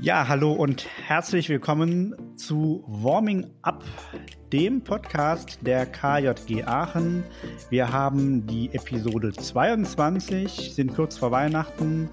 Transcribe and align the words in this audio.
Ja, 0.00 0.26
hallo 0.26 0.52
und 0.52 0.86
herzlich 1.06 1.48
willkommen 1.48 2.16
zu 2.36 2.82
Warming 2.88 3.46
Up, 3.62 3.84
dem 4.52 4.82
Podcast 4.82 5.58
der 5.62 5.86
KJG 5.86 6.64
Aachen. 6.64 7.22
Wir 7.70 7.92
haben 7.92 8.44
die 8.46 8.70
Episode 8.72 9.32
22, 9.32 10.74
sind 10.74 10.94
kurz 10.94 11.16
vor 11.16 11.30
Weihnachten 11.30 12.10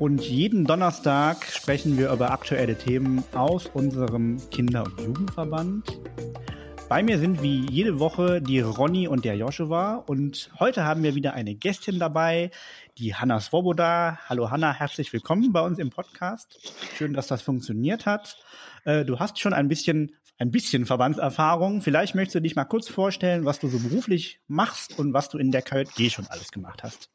und 0.00 0.22
jeden 0.22 0.64
Donnerstag 0.64 1.44
sprechen 1.44 1.96
wir 1.96 2.10
über 2.10 2.32
aktuelle 2.32 2.76
Themen 2.76 3.22
aus 3.32 3.66
unserem 3.72 4.38
Kinder- 4.50 4.84
und 4.84 5.00
Jugendverband. 5.00 6.00
Bei 6.88 7.02
mir 7.02 7.18
sind 7.18 7.42
wie 7.42 7.66
jede 7.70 7.98
Woche 7.98 8.42
die 8.42 8.60
Ronny 8.60 9.08
und 9.08 9.24
der 9.24 9.36
Joshua 9.36 9.96
und 10.06 10.50
heute 10.60 10.84
haben 10.84 11.02
wir 11.02 11.14
wieder 11.14 11.32
eine 11.32 11.54
Gästin 11.54 11.98
dabei, 11.98 12.50
die 12.98 13.14
Hanna 13.14 13.40
Svoboda. 13.40 14.18
Hallo 14.28 14.50
Hanna, 14.50 14.72
herzlich 14.72 15.10
willkommen 15.12 15.50
bei 15.52 15.62
uns 15.62 15.78
im 15.78 15.88
Podcast. 15.88 16.58
Schön, 16.96 17.14
dass 17.14 17.26
das 17.26 17.40
funktioniert 17.40 18.04
hat. 18.04 18.36
Äh, 18.84 19.06
du 19.06 19.18
hast 19.18 19.40
schon 19.40 19.54
ein 19.54 19.66
bisschen, 19.66 20.14
ein 20.38 20.50
bisschen 20.50 20.84
Verbandserfahrung. 20.84 21.80
Vielleicht 21.80 22.14
möchtest 22.14 22.34
du 22.36 22.42
dich 22.42 22.54
mal 22.54 22.64
kurz 22.64 22.88
vorstellen, 22.88 23.46
was 23.46 23.58
du 23.58 23.68
so 23.68 23.78
beruflich 23.78 24.40
machst 24.46 24.98
und 24.98 25.14
was 25.14 25.30
du 25.30 25.38
in 25.38 25.52
der 25.52 25.62
KJG 25.62 26.10
schon 26.10 26.26
alles 26.26 26.52
gemacht 26.52 26.82
hast. 26.82 27.08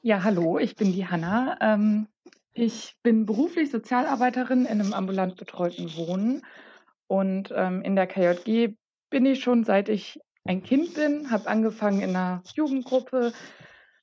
Ja, 0.00 0.22
hallo, 0.22 0.58
ich 0.58 0.76
bin 0.76 0.92
die 0.92 1.08
Hanna. 1.08 1.58
Ähm, 1.60 2.06
ich 2.52 2.94
bin 3.02 3.26
beruflich 3.26 3.70
Sozialarbeiterin 3.70 4.64
in 4.64 4.80
einem 4.80 4.92
ambulant 4.92 5.36
betreuten 5.36 5.94
Wohnen 5.96 6.42
und 7.08 7.52
ähm, 7.54 7.82
in 7.82 7.96
der 7.96 8.06
KJG 8.06 8.74
bin 9.10 9.26
ich 9.26 9.42
schon 9.42 9.64
seit 9.64 9.88
ich 9.88 10.18
ein 10.44 10.62
Kind 10.62 10.94
bin, 10.94 11.30
habe 11.30 11.48
angefangen 11.48 12.00
in 12.00 12.10
einer 12.10 12.42
Jugendgruppe, 12.54 13.32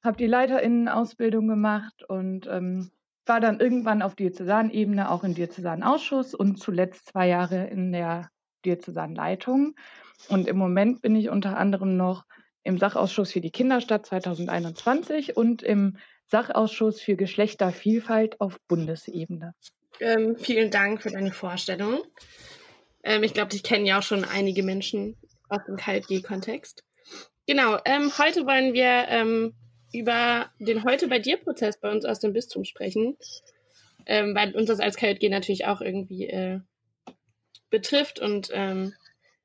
habe 0.04 0.18
die 0.18 0.28
Leiterinnenausbildung 0.28 1.48
gemacht 1.48 2.04
und 2.08 2.48
ähm, 2.48 2.92
war 3.26 3.40
dann 3.40 3.60
irgendwann 3.60 4.02
auf 4.02 4.16
Diözesanebene 4.16 5.10
auch 5.10 5.24
im 5.24 5.34
Diözesanausschuss 5.34 6.34
und 6.34 6.60
zuletzt 6.60 7.08
zwei 7.08 7.28
Jahre 7.28 7.68
in 7.68 7.92
der 7.92 8.30
Diözesanleitung. 8.66 9.76
Und 10.30 10.48
im 10.48 10.58
Moment 10.58 11.02
bin 11.02 11.16
ich 11.16 11.30
unter 11.30 11.58
anderem 11.58 11.96
noch 11.96 12.26
im 12.64 12.78
Sachausschuss 12.78 13.32
für 13.32 13.42
die 13.42 13.52
Kinderstadt 13.52 14.06
2021 14.06 15.38
und 15.38 15.64
im 15.64 15.98
Sachausschuss 16.28 17.02
für 17.02 17.16
Geschlechtervielfalt 17.16 18.40
auf 18.40 18.58
Bundesebene. 18.68 19.54
Ähm, 20.00 20.36
vielen 20.38 20.72
Dank 20.72 21.02
für 21.02 21.12
deine 21.12 21.32
Vorstellung. 21.32 22.00
Ähm, 23.04 23.24
ich 23.24 23.34
glaube, 23.34 23.50
dich 23.50 23.64
kennen 23.64 23.86
ja 23.86 24.00
auch 24.00 24.04
schon 24.04 24.24
einige 24.24 24.64
Menschen 24.64 25.18
aus 25.50 25.62
dem 25.66 25.78
KLG-Kontext. 25.78 26.84
Genau, 27.46 27.78
ähm, 27.86 28.12
heute 28.18 28.46
wollen 28.46 28.74
wir 28.74 29.06
ähm, 29.10 29.54
über 29.92 30.50
den 30.60 30.84
Heute 30.84 31.08
bei 31.08 31.20
dir 31.20 31.38
Prozess 31.38 31.80
bei 31.80 31.92
uns 31.92 32.06
aus 32.06 32.20
dem 32.20 32.34
Bistum 32.34 32.64
sprechen, 32.64 33.18
ähm, 34.06 34.34
weil 34.34 34.56
uns 34.56 34.68
das 34.68 34.80
als 34.80 34.96
KLG 34.96 35.30
natürlich 35.30 35.66
auch 35.66 35.82
irgendwie 35.82 36.28
äh, 36.28 36.60
betrifft 37.70 38.20
und 38.20 38.50
ähm, 38.54 38.94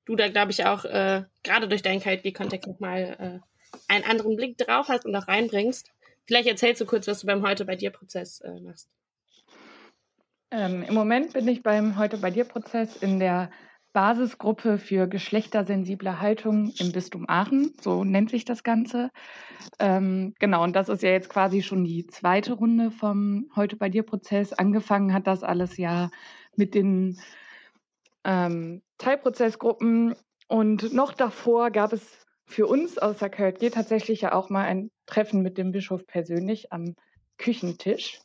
du 0.05 0.17
da, 0.17 0.29
glaube 0.29 0.53
ich, 0.53 0.65
auch 0.65 0.85
äh, 0.85 1.25
gerade 1.43 1.69
durch 1.69 1.83
deinen 1.83 2.01
KLG-Kontext 2.01 2.69
nochmal 2.69 3.43
äh, 3.43 3.79
einen 3.89 4.05
anderen 4.05 4.37
Blick 4.37 4.57
drauf 4.57 4.89
hast 4.89 5.05
und 5.05 5.15
auch 5.15 5.29
reinbringst. 5.29 5.91
Vielleicht 6.27 6.49
erzählst 6.49 6.81
du 6.81 6.87
kurz, 6.87 7.07
was 7.07 7.21
du 7.21 7.27
beim 7.27 7.43
Heute 7.43 7.65
bei 7.65 7.77
dir 7.77 7.91
Prozess 7.91 8.41
äh, 8.41 8.61
machst. 8.61 8.89
Ähm, 10.51 10.83
Im 10.83 10.95
Moment 10.95 11.35
bin 11.35 11.47
ich 11.47 11.63
beim 11.63 11.99
Heute 11.99 12.17
bei 12.17 12.31
dir 12.31 12.45
Prozess 12.45 12.97
in 12.97 13.19
der 13.19 13.51
Basisgruppe 13.93 14.79
für 14.79 15.07
geschlechtersensible 15.07 16.21
Haltung 16.21 16.73
im 16.79 16.93
Bistum 16.93 17.27
Aachen, 17.29 17.75
so 17.81 18.03
nennt 18.05 18.31
sich 18.31 18.47
das 18.47 18.63
Ganze. 18.63 19.11
Ähm, 19.79 20.35
genau, 20.39 20.63
und 20.63 20.75
das 20.75 20.89
ist 20.89 21.03
ja 21.03 21.11
jetzt 21.11 21.29
quasi 21.29 21.63
schon 21.63 21.85
die 21.85 22.07
zweite 22.07 22.55
Runde 22.55 22.91
vom 22.91 23.51
Heute 23.57 23.77
bei 23.77 23.91
dir 23.91 24.05
Prozess. 24.05 24.55
Angefangen 24.55 25.13
hat 25.13 25.27
das 25.27 25.43
alles 25.43 25.77
ja 25.77 26.11
mit 26.57 26.75
den 26.75 27.19
ähm, 28.25 28.83
Teilprozessgruppen 28.97 30.15
und 30.49 30.95
noch 30.95 31.13
davor 31.13 31.71
gab 31.71 31.93
es 31.93 32.27
für 32.47 32.67
uns 32.67 32.97
aus 32.97 33.19
der 33.19 33.29
KJG 33.29 33.71
tatsächlich 33.71 34.23
ja 34.23 34.33
auch 34.33 34.49
mal 34.49 34.65
ein 34.65 34.91
Treffen 35.05 35.43
mit 35.43 35.59
dem 35.59 35.73
Bischof 35.73 36.07
persönlich 36.07 36.73
am 36.73 36.95
Küchentisch. 37.37 38.21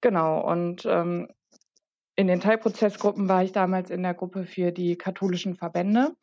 Genau, 0.00 0.40
und 0.40 0.86
ähm, 0.86 1.28
in 2.16 2.26
den 2.26 2.40
Teilprozessgruppen 2.40 3.28
war 3.28 3.42
ich 3.44 3.52
damals 3.52 3.90
in 3.90 4.02
der 4.02 4.14
Gruppe 4.14 4.44
für 4.44 4.72
die 4.72 4.96
katholischen 4.96 5.54
Verbände. 5.56 6.14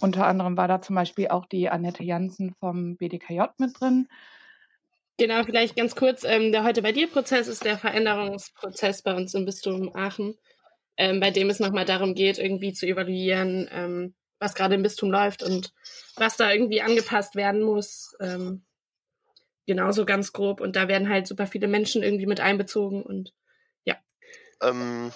Unter 0.00 0.26
anderem 0.26 0.56
war 0.56 0.68
da 0.68 0.80
zum 0.80 0.96
Beispiel 0.96 1.28
auch 1.28 1.46
die 1.46 1.68
Annette 1.68 2.02
Jansen 2.02 2.54
vom 2.60 2.96
BDKJ 2.96 3.42
mit 3.58 3.78
drin. 3.78 4.08
Genau, 5.16 5.44
vielleicht 5.44 5.76
ganz 5.76 5.94
kurz. 5.94 6.24
Ähm, 6.24 6.50
der 6.50 6.64
heute 6.64 6.82
bei 6.82 6.92
dir 6.92 7.08
Prozess 7.08 7.46
ist 7.46 7.64
der 7.64 7.78
Veränderungsprozess 7.78 9.02
bei 9.02 9.14
uns 9.14 9.34
im 9.34 9.44
Bistum 9.44 9.94
Aachen, 9.94 10.34
ähm, 10.96 11.20
bei 11.20 11.30
dem 11.30 11.50
es 11.50 11.60
nochmal 11.60 11.84
darum 11.84 12.14
geht, 12.14 12.38
irgendwie 12.38 12.72
zu 12.72 12.86
evaluieren, 12.86 13.68
ähm, 13.70 14.14
was 14.40 14.54
gerade 14.54 14.74
im 14.74 14.82
Bistum 14.82 15.10
läuft 15.10 15.42
und 15.42 15.72
was 16.16 16.36
da 16.36 16.50
irgendwie 16.50 16.82
angepasst 16.82 17.36
werden 17.36 17.62
muss. 17.62 18.16
Ähm, 18.20 18.64
genauso 19.66 20.04
ganz 20.04 20.32
grob. 20.32 20.60
Und 20.60 20.74
da 20.74 20.88
werden 20.88 21.08
halt 21.08 21.26
super 21.26 21.46
viele 21.46 21.68
Menschen 21.68 22.02
irgendwie 22.02 22.26
mit 22.26 22.40
einbezogen 22.40 23.02
und. 23.02 23.32
Ähm, 24.64 25.12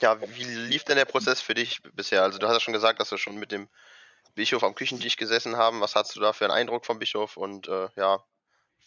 ja, 0.00 0.20
wie 0.20 0.44
lief 0.44 0.84
denn 0.84 0.96
der 0.96 1.04
Prozess 1.04 1.40
für 1.40 1.54
dich 1.54 1.82
bisher? 1.94 2.22
Also 2.22 2.38
du 2.38 2.46
hast 2.46 2.54
ja 2.54 2.60
schon 2.60 2.74
gesagt, 2.74 3.00
dass 3.00 3.10
wir 3.10 3.18
schon 3.18 3.38
mit 3.38 3.52
dem 3.52 3.68
Bischof 4.34 4.62
am 4.62 4.74
Küchentisch 4.74 5.16
gesessen 5.16 5.56
haben. 5.56 5.80
Was 5.80 5.94
hast 5.94 6.14
du 6.14 6.20
da 6.20 6.32
für 6.32 6.44
einen 6.44 6.54
Eindruck 6.54 6.86
vom 6.86 6.98
Bischof 6.98 7.36
und 7.36 7.68
äh, 7.68 7.88
ja, 7.96 8.22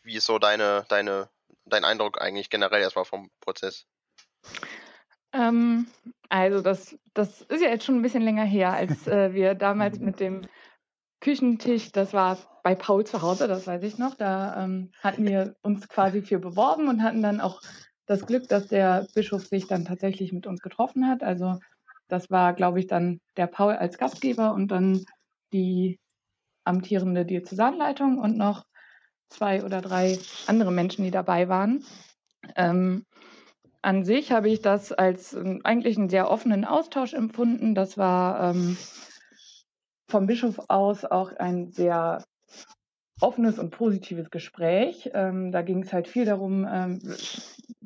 wie 0.04 0.16
ist 0.16 0.26
so 0.26 0.40
deine, 0.40 0.86
deine, 0.90 1.30
dein 1.66 1.84
Eindruck 1.84 2.22
eigentlich 2.22 2.50
generell 2.50 2.82
erstmal 2.82 3.06
vom 3.06 3.30
Prozess? 3.42 3.86
Ähm, 5.34 5.88
also 6.30 6.62
das, 6.62 6.96
das 7.14 7.42
ist 7.42 7.62
ja 7.62 7.70
jetzt 7.70 7.86
schon 7.86 7.96
ein 7.96 8.02
bisschen 8.02 8.24
länger 8.24 8.46
her, 8.46 8.74
als 8.74 9.08
äh, 9.08 9.34
wir 9.34 9.56
damals 9.56 10.00
mit 10.00 10.20
dem 10.20 10.48
Küchentisch, 11.20 11.92
das 11.92 12.14
war 12.14 12.38
bei 12.64 12.74
Paul 12.76 13.06
zu 13.06 13.22
Hause, 13.22 13.48
das 13.48 13.68
weiß 13.68 13.84
ich 13.84 13.98
noch, 13.98 14.16
da 14.16 14.64
ähm, 14.64 14.92
hatten 15.02 15.26
wir 15.26 15.56
uns 15.62 15.88
quasi 15.88 16.22
für 16.22 16.40
beworben 16.40 16.88
und 16.88 17.04
hatten 17.04 17.22
dann 17.22 17.40
auch 17.40 17.62
das 18.12 18.26
Glück, 18.26 18.50
dass 18.50 18.68
der 18.68 19.08
Bischof 19.16 19.48
sich 19.48 19.68
dann 19.68 19.86
tatsächlich 19.86 20.34
mit 20.34 20.46
uns 20.46 20.62
getroffen 20.62 21.08
hat. 21.08 21.24
Also 21.24 21.60
das 22.10 22.30
war, 22.30 22.54
glaube 22.54 22.80
ich, 22.80 22.88
dann 22.88 23.22
der 23.38 23.48
Paul 23.48 23.74
als 23.74 23.98
Gastgeber 23.98 24.54
und 24.54 24.68
dann 24.68 25.06
die 25.54 25.98
amtierende 26.66 27.26
Diözesanleitung 27.26 28.20
und 28.20 28.38
noch 28.38 28.66
zwei 29.30 29.64
oder 29.64 29.82
drei 29.82 30.20
andere 30.46 30.74
Menschen, 30.74 31.06
die 31.06 31.12
dabei 31.12 31.48
waren. 31.48 31.86
Ähm, 32.58 33.06
an 33.82 34.04
sich 34.04 34.34
habe 34.34 34.50
ich 34.50 34.62
das 34.62 34.92
als 34.92 35.34
äh, 35.34 35.60
eigentlich 35.64 35.98
einen 35.98 36.10
sehr 36.10 36.30
offenen 36.30 36.66
Austausch 36.66 37.14
empfunden. 37.14 37.76
Das 37.76 37.98
war 37.98 38.52
ähm, 38.52 38.78
vom 40.10 40.28
Bischof 40.28 40.60
aus 40.68 41.06
auch 41.06 41.32
ein 41.38 41.72
sehr 41.72 42.26
offenes 43.22 43.60
und 43.60 43.72
positives 43.72 44.30
Gespräch. 44.30 45.12
Ähm, 45.14 45.52
da 45.52 45.62
ging 45.62 45.84
es 45.84 45.94
halt 45.94 46.08
viel 46.08 46.26
darum, 46.26 46.68
ähm, 46.70 47.00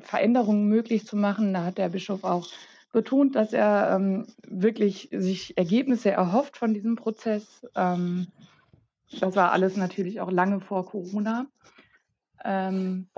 Veränderungen 0.00 0.68
möglich 0.68 1.06
zu 1.06 1.16
machen. 1.16 1.52
Da 1.52 1.64
hat 1.64 1.78
der 1.78 1.90
Bischof 1.90 2.24
auch 2.24 2.48
betont, 2.92 3.36
dass 3.36 3.52
er 3.52 3.94
ähm, 3.94 4.26
wirklich 4.46 5.10
sich 5.12 5.56
Ergebnisse 5.58 6.10
erhofft 6.10 6.56
von 6.56 6.72
diesem 6.72 6.96
Prozess. 6.96 7.66
Ähm, 7.74 8.28
das 9.20 9.36
war 9.36 9.52
alles 9.52 9.76
natürlich 9.76 10.20
auch 10.20 10.30
lange 10.30 10.60
vor 10.60 10.86
Corona. 10.86 11.46
Ähm, 12.44 13.08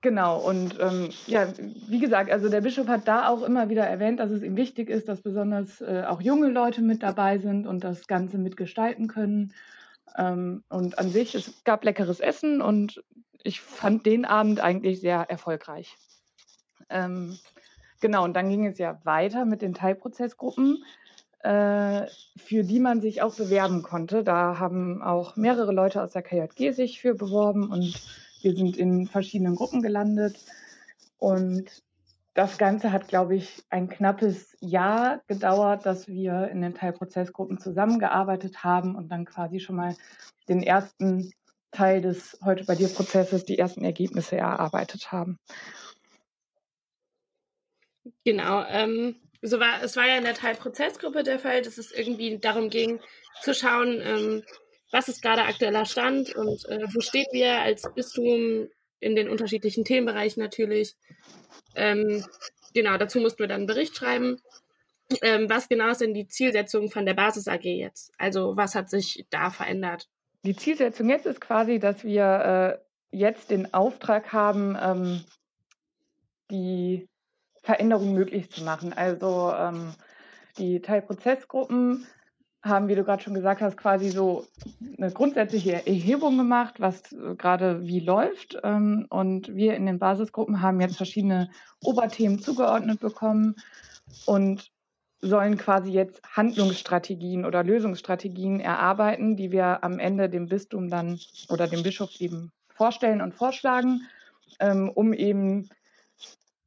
genau, 0.00 0.40
und 0.40 0.78
ähm, 0.80 1.10
ja, 1.26 1.48
wie 1.88 1.98
gesagt, 1.98 2.30
also 2.30 2.48
der 2.48 2.62
Bischof 2.62 2.88
hat 2.88 3.06
da 3.06 3.28
auch 3.28 3.42
immer 3.42 3.68
wieder 3.68 3.84
erwähnt, 3.84 4.20
dass 4.20 4.30
es 4.30 4.42
ihm 4.42 4.56
wichtig 4.56 4.88
ist, 4.88 5.08
dass 5.08 5.20
besonders 5.20 5.80
äh, 5.80 6.04
auch 6.06 6.20
junge 6.20 6.48
Leute 6.48 6.80
mit 6.80 7.02
dabei 7.02 7.38
sind 7.38 7.66
und 7.66 7.84
das 7.84 8.06
Ganze 8.06 8.38
mitgestalten 8.38 9.08
können. 9.08 9.52
Ähm, 10.16 10.64
und 10.68 10.98
an 10.98 11.10
sich, 11.10 11.34
es 11.34 11.64
gab 11.64 11.84
leckeres 11.84 12.20
Essen 12.20 12.60
und 12.60 13.02
ich 13.42 13.60
fand 13.60 14.06
den 14.06 14.24
Abend 14.24 14.60
eigentlich 14.60 15.00
sehr 15.00 15.28
erfolgreich. 15.28 15.96
Ähm, 16.90 17.38
genau, 18.00 18.24
und 18.24 18.34
dann 18.34 18.48
ging 18.48 18.66
es 18.66 18.78
ja 18.78 19.00
weiter 19.04 19.44
mit 19.44 19.62
den 19.62 19.74
Teilprozessgruppen, 19.74 20.84
äh, 21.40 22.06
für 22.36 22.64
die 22.64 22.80
man 22.80 23.00
sich 23.00 23.22
auch 23.22 23.34
bewerben 23.34 23.82
konnte. 23.82 24.24
Da 24.24 24.58
haben 24.58 25.02
auch 25.02 25.36
mehrere 25.36 25.72
Leute 25.72 26.02
aus 26.02 26.12
der 26.12 26.22
KJG 26.22 26.72
sich 26.72 27.00
für 27.00 27.14
beworben 27.14 27.70
und 27.70 28.00
wir 28.42 28.54
sind 28.54 28.76
in 28.76 29.06
verschiedenen 29.06 29.56
Gruppen 29.56 29.82
gelandet. 29.82 30.36
Und 31.18 31.82
das 32.38 32.56
Ganze 32.56 32.92
hat, 32.92 33.08
glaube 33.08 33.34
ich, 33.34 33.64
ein 33.68 33.88
knappes 33.88 34.56
Jahr 34.60 35.20
gedauert, 35.26 35.84
dass 35.84 36.06
wir 36.06 36.46
in 36.52 36.62
den 36.62 36.72
Teilprozessgruppen 36.72 37.58
zusammengearbeitet 37.58 38.62
haben 38.62 38.94
und 38.94 39.08
dann 39.08 39.24
quasi 39.24 39.58
schon 39.58 39.74
mal 39.74 39.96
den 40.48 40.62
ersten 40.62 41.32
Teil 41.72 42.00
des 42.00 42.38
heute 42.44 42.64
bei 42.64 42.76
dir 42.76 42.86
Prozesses 42.90 43.44
die 43.44 43.58
ersten 43.58 43.84
Ergebnisse 43.84 44.36
erarbeitet 44.36 45.10
haben. 45.10 45.40
Genau, 48.24 48.64
ähm, 48.68 49.16
so 49.42 49.58
war, 49.58 49.82
es 49.82 49.96
war 49.96 50.06
ja 50.06 50.16
in 50.16 50.24
der 50.24 50.34
Teilprozessgruppe 50.34 51.24
der 51.24 51.40
Fall, 51.40 51.62
dass 51.62 51.76
es 51.76 51.90
irgendwie 51.90 52.38
darum 52.38 52.70
ging, 52.70 53.00
zu 53.42 53.52
schauen, 53.52 54.00
ähm, 54.00 54.44
was 54.92 55.08
ist 55.08 55.22
gerade 55.22 55.42
aktueller 55.42 55.86
Stand 55.86 56.36
und 56.36 56.64
äh, 56.68 56.86
wo 56.94 57.00
steht 57.00 57.26
wir 57.32 57.60
als 57.62 57.82
Bistum 57.96 58.68
in 59.00 59.16
den 59.16 59.28
unterschiedlichen 59.28 59.84
Themenbereichen 59.84 60.42
natürlich. 60.42 60.96
Ähm, 61.74 62.24
genau, 62.74 62.96
dazu 62.96 63.20
mussten 63.20 63.40
wir 63.40 63.48
dann 63.48 63.60
einen 63.60 63.66
Bericht 63.66 63.96
schreiben. 63.96 64.40
Ähm, 65.22 65.48
was 65.48 65.68
genau 65.68 65.88
ist 65.88 66.00
denn 66.00 66.14
die 66.14 66.28
Zielsetzung 66.28 66.90
von 66.90 67.06
der 67.06 67.14
Basis 67.14 67.48
AG 67.48 67.64
jetzt? 67.64 68.12
Also 68.18 68.56
was 68.56 68.74
hat 68.74 68.90
sich 68.90 69.26
da 69.30 69.50
verändert? 69.50 70.08
Die 70.44 70.54
Zielsetzung 70.54 71.08
jetzt 71.08 71.26
ist 71.26 71.40
quasi, 71.40 71.78
dass 71.78 72.04
wir 72.04 72.80
äh, 73.12 73.16
jetzt 73.16 73.50
den 73.50 73.72
Auftrag 73.72 74.32
haben, 74.32 74.76
ähm, 74.80 75.24
die 76.50 77.08
Veränderung 77.62 78.14
möglich 78.14 78.50
zu 78.50 78.64
machen. 78.64 78.92
Also 78.92 79.52
ähm, 79.56 79.94
die 80.58 80.80
Teilprozessgruppen 80.80 82.06
haben, 82.62 82.88
wie 82.88 82.94
du 82.94 83.04
gerade 83.04 83.22
schon 83.22 83.34
gesagt 83.34 83.60
hast, 83.60 83.76
quasi 83.76 84.10
so 84.10 84.46
eine 84.96 85.10
grundsätzliche 85.12 85.86
Erhebung 85.86 86.36
gemacht, 86.36 86.80
was 86.80 87.02
gerade 87.36 87.86
wie 87.86 88.00
läuft. 88.00 88.58
Ähm, 88.64 89.06
und 89.10 89.54
wir 89.54 89.74
in 89.74 89.86
den 89.86 89.98
Basisgruppen 89.98 90.60
haben 90.60 90.80
jetzt 90.80 90.96
verschiedene 90.96 91.50
Oberthemen 91.82 92.40
zugeordnet 92.40 93.00
bekommen 93.00 93.54
und 94.26 94.70
sollen 95.20 95.56
quasi 95.56 95.90
jetzt 95.90 96.22
Handlungsstrategien 96.36 97.44
oder 97.44 97.64
Lösungsstrategien 97.64 98.60
erarbeiten, 98.60 99.36
die 99.36 99.50
wir 99.50 99.82
am 99.82 99.98
Ende 99.98 100.28
dem 100.28 100.46
Bistum 100.46 100.88
dann 100.88 101.18
oder 101.48 101.66
dem 101.66 101.82
Bischof 101.82 102.20
eben 102.20 102.52
vorstellen 102.68 103.20
und 103.20 103.34
vorschlagen, 103.34 104.02
ähm, 104.60 104.90
um 104.94 105.12
eben 105.12 105.68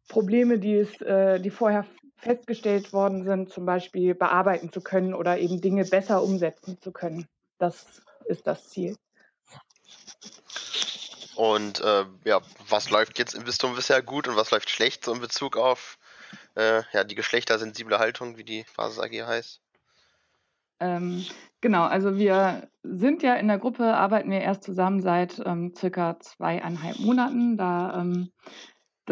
Probleme, 0.09 0.59
die 0.59 0.75
es, 0.75 0.99
äh, 1.01 1.39
die 1.39 1.49
vorher 1.49 1.85
festgestellt 2.21 2.94
worden 2.94 3.23
sind, 3.23 3.51
zum 3.51 3.65
Beispiel 3.65 4.15
bearbeiten 4.15 4.71
zu 4.71 4.81
können 4.81 5.13
oder 5.13 5.39
eben 5.39 5.59
Dinge 5.59 5.85
besser 5.85 6.23
umsetzen 6.23 6.79
zu 6.79 6.91
können. 6.91 7.27
Das 7.57 8.01
ist 8.25 8.47
das 8.47 8.69
Ziel. 8.69 8.95
Und 11.35 11.79
äh, 11.81 12.06
ja, 12.25 12.41
was 12.69 12.89
läuft 12.89 13.18
jetzt 13.18 13.33
im 13.33 13.44
Bistum 13.44 13.75
bisher 13.75 14.01
gut 14.01 14.27
und 14.27 14.35
was 14.35 14.51
läuft 14.51 14.69
schlecht 14.69 15.06
so 15.06 15.13
in 15.13 15.21
Bezug 15.21 15.57
auf 15.57 15.97
äh, 16.56 16.83
ja, 16.94 17.03
die 17.03 17.15
geschlechtersensible 17.15 17.97
Haltung, 17.97 18.38
wie 18.38 18.44
die 18.44 18.65
Basis 18.75 19.00
AG 19.00 19.25
heißt? 19.25 19.62
Ähm, 20.79 21.25
genau, 21.62 21.83
also 21.83 22.17
wir 22.17 22.67
sind 22.83 23.24
ja 23.24 23.35
in 23.35 23.47
der 23.47 23.59
Gruppe, 23.59 23.94
arbeiten 23.94 24.31
wir 24.31 24.41
erst 24.41 24.63
zusammen 24.63 25.01
seit 25.01 25.41
ähm, 25.45 25.74
circa 25.75 26.19
zweieinhalb 26.19 27.00
Monaten. 27.00 27.56
Da 27.56 28.00
ähm, 28.01 28.31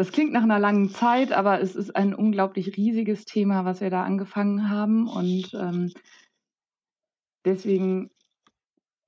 das 0.00 0.12
klingt 0.12 0.32
nach 0.32 0.44
einer 0.44 0.58
langen 0.58 0.88
Zeit, 0.88 1.30
aber 1.30 1.60
es 1.60 1.76
ist 1.76 1.94
ein 1.94 2.14
unglaublich 2.14 2.74
riesiges 2.78 3.26
Thema, 3.26 3.66
was 3.66 3.82
wir 3.82 3.90
da 3.90 4.02
angefangen 4.02 4.70
haben. 4.70 5.06
Und 5.06 5.52
ähm, 5.52 5.92
deswegen 7.44 8.10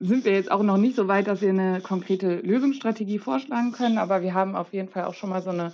sind 0.00 0.26
wir 0.26 0.32
jetzt 0.32 0.50
auch 0.50 0.62
noch 0.62 0.76
nicht 0.76 0.94
so 0.94 1.08
weit, 1.08 1.28
dass 1.28 1.40
wir 1.40 1.48
eine 1.48 1.80
konkrete 1.80 2.40
Lösungsstrategie 2.40 3.18
vorschlagen 3.18 3.72
können. 3.72 3.96
Aber 3.96 4.20
wir 4.20 4.34
haben 4.34 4.54
auf 4.54 4.74
jeden 4.74 4.90
Fall 4.90 5.04
auch 5.04 5.14
schon 5.14 5.30
mal 5.30 5.40
so 5.40 5.48
eine 5.48 5.72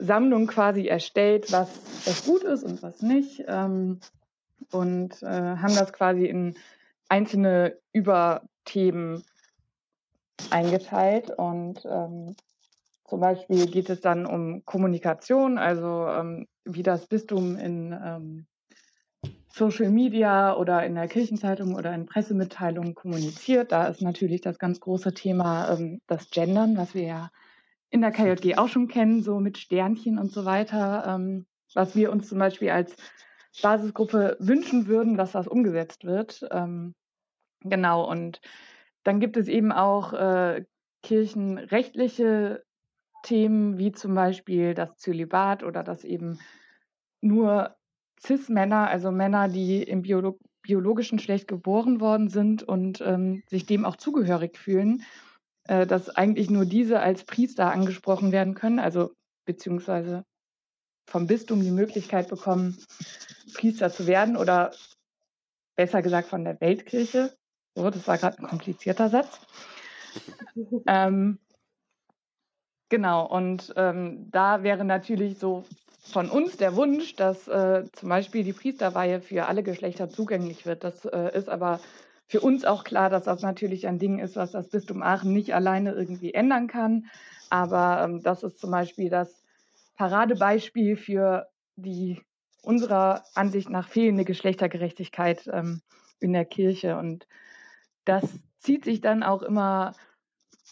Sammlung 0.00 0.48
quasi 0.48 0.88
erstellt, 0.88 1.52
was, 1.52 1.68
was 2.04 2.24
gut 2.24 2.42
ist 2.42 2.64
und 2.64 2.82
was 2.82 3.02
nicht. 3.02 3.44
Ähm, 3.46 4.00
und 4.72 5.22
äh, 5.22 5.26
haben 5.26 5.76
das 5.76 5.92
quasi 5.92 6.26
in 6.26 6.56
einzelne 7.08 7.78
Überthemen 7.92 9.22
eingeteilt. 10.50 11.30
Und 11.30 11.84
ähm, 11.88 12.34
zum 13.08 13.20
Beispiel 13.20 13.66
geht 13.66 13.90
es 13.90 14.00
dann 14.00 14.26
um 14.26 14.64
Kommunikation, 14.64 15.58
also 15.58 16.06
ähm, 16.08 16.46
wie 16.64 16.82
das 16.82 17.06
Bistum 17.06 17.56
in 17.56 17.92
ähm, 17.92 18.46
Social 19.48 19.90
Media 19.90 20.54
oder 20.54 20.84
in 20.84 20.94
der 20.94 21.08
Kirchenzeitung 21.08 21.74
oder 21.74 21.94
in 21.94 22.06
Pressemitteilungen 22.06 22.94
kommuniziert. 22.94 23.72
Da 23.72 23.86
ist 23.86 24.02
natürlich 24.02 24.42
das 24.42 24.58
ganz 24.58 24.78
große 24.78 25.14
Thema 25.14 25.72
ähm, 25.72 26.00
das 26.06 26.30
Gendern, 26.30 26.76
was 26.76 26.94
wir 26.94 27.02
ja 27.02 27.30
in 27.90 28.02
der 28.02 28.12
KJG 28.12 28.56
auch 28.56 28.68
schon 28.68 28.88
kennen, 28.88 29.22
so 29.22 29.40
mit 29.40 29.56
Sternchen 29.56 30.18
und 30.18 30.30
so 30.30 30.44
weiter, 30.44 31.04
ähm, 31.08 31.46
was 31.74 31.96
wir 31.96 32.12
uns 32.12 32.28
zum 32.28 32.38
Beispiel 32.38 32.70
als 32.70 32.94
Basisgruppe 33.62 34.36
wünschen 34.38 34.86
würden, 34.86 35.16
dass 35.16 35.32
das 35.32 35.48
umgesetzt 35.48 36.04
wird. 36.04 36.46
Ähm, 36.50 36.94
genau, 37.60 38.08
und 38.08 38.40
dann 39.02 39.18
gibt 39.18 39.36
es 39.38 39.48
eben 39.48 39.72
auch 39.72 40.12
äh, 40.12 40.64
kirchenrechtliche 41.02 42.62
Themen 43.22 43.78
wie 43.78 43.92
zum 43.92 44.14
Beispiel 44.14 44.74
das 44.74 44.96
Zölibat 44.96 45.62
oder 45.62 45.82
dass 45.82 46.04
eben 46.04 46.38
nur 47.20 47.76
Cis-Männer, 48.20 48.88
also 48.88 49.10
Männer, 49.10 49.48
die 49.48 49.82
im 49.82 50.02
Biolo 50.02 50.38
biologischen 50.62 51.16
Geschlecht 51.16 51.48
geboren 51.48 52.00
worden 52.00 52.28
sind 52.28 52.62
und 52.62 53.00
ähm, 53.00 53.42
sich 53.48 53.64
dem 53.64 53.86
auch 53.86 53.96
zugehörig 53.96 54.58
fühlen, 54.58 55.02
äh, 55.64 55.86
dass 55.86 56.10
eigentlich 56.10 56.50
nur 56.50 56.66
diese 56.66 57.00
als 57.00 57.24
Priester 57.24 57.72
angesprochen 57.72 58.32
werden 58.32 58.54
können, 58.54 58.78
also 58.78 59.12
beziehungsweise 59.46 60.24
vom 61.08 61.26
Bistum 61.26 61.62
die 61.62 61.70
Möglichkeit 61.70 62.28
bekommen, 62.28 62.76
Priester 63.54 63.90
zu 63.90 64.06
werden 64.06 64.36
oder 64.36 64.72
besser 65.74 66.02
gesagt 66.02 66.28
von 66.28 66.44
der 66.44 66.60
Weltkirche. 66.60 67.34
So, 67.74 67.88
das 67.88 68.06
war 68.06 68.18
gerade 68.18 68.38
ein 68.38 68.46
komplizierter 68.46 69.08
Satz. 69.08 69.40
ähm, 70.86 71.38
Genau, 72.88 73.26
und 73.26 73.72
ähm, 73.76 74.30
da 74.30 74.62
wäre 74.62 74.84
natürlich 74.84 75.38
so 75.38 75.64
von 76.00 76.30
uns 76.30 76.56
der 76.56 76.74
Wunsch, 76.74 77.16
dass 77.16 77.46
äh, 77.48 77.84
zum 77.92 78.08
Beispiel 78.08 78.44
die 78.44 78.54
Priesterweihe 78.54 79.20
für 79.20 79.46
alle 79.46 79.62
Geschlechter 79.62 80.08
zugänglich 80.08 80.64
wird. 80.64 80.84
Das 80.84 81.04
äh, 81.04 81.36
ist 81.36 81.50
aber 81.50 81.80
für 82.26 82.40
uns 82.40 82.64
auch 82.64 82.84
klar, 82.84 83.10
dass 83.10 83.24
das 83.24 83.42
natürlich 83.42 83.86
ein 83.86 83.98
Ding 83.98 84.18
ist, 84.18 84.36
was 84.36 84.52
das 84.52 84.68
Bistum 84.68 85.02
Aachen 85.02 85.32
nicht 85.32 85.54
alleine 85.54 85.92
irgendwie 85.92 86.32
ändern 86.32 86.66
kann. 86.66 87.06
Aber 87.50 88.02
ähm, 88.04 88.22
das 88.22 88.42
ist 88.42 88.58
zum 88.58 88.70
Beispiel 88.70 89.10
das 89.10 89.42
Paradebeispiel 89.96 90.96
für 90.96 91.48
die 91.76 92.20
unserer 92.62 93.24
Ansicht 93.34 93.68
nach 93.70 93.88
fehlende 93.88 94.24
Geschlechtergerechtigkeit 94.24 95.48
ähm, 95.52 95.82
in 96.20 96.32
der 96.32 96.44
Kirche. 96.44 96.96
Und 96.96 97.26
das 98.04 98.24
zieht 98.58 98.84
sich 98.84 99.00
dann 99.00 99.22
auch 99.22 99.42
immer 99.42 99.94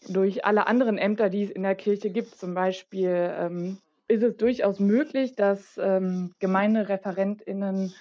durch 0.09 0.45
alle 0.45 0.67
anderen 0.67 0.99
Ämter, 0.99 1.31
die 1.31 1.45
es 1.45 1.51
in 1.51 1.63
der 1.63 1.75
Kirche 1.75 2.11
gibt. 2.11 2.37
Zum 2.37 2.55
Beispiel 2.55 3.35
ähm, 3.39 3.79
ist 4.09 4.23
es 4.23 4.37
durchaus 4.37 4.79
möglich, 4.81 5.35
dass 5.35 5.79
ähm, 5.79 6.33
GemeindereferentInnen 6.39 7.93